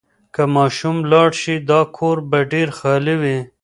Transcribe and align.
که 0.33 0.43
ماشوم 0.55 0.97
لاړ 1.11 1.29
شي، 1.41 1.55
دا 1.69 1.79
کور 1.97 2.17
به 2.29 2.39
ډېر 2.51 2.67
خالي 2.79 3.15
وي. 3.21 3.39